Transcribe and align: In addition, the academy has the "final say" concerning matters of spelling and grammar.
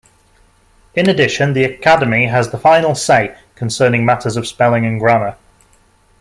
In 0.95 1.07
addition, 1.07 1.53
the 1.53 1.63
academy 1.63 2.25
has 2.25 2.49
the 2.49 2.57
"final 2.57 2.95
say" 2.95 3.37
concerning 3.53 4.03
matters 4.03 4.35
of 4.35 4.47
spelling 4.47 4.83
and 4.83 4.99
grammar. 4.99 5.37